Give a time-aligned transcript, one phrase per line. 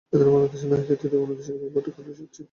[0.09, 2.39] ক্রেতারা বাংলাদেশে না এসে তৃতীয় কোনো দেশে গিয়ে বৈঠক করতে চাচ্ছেন।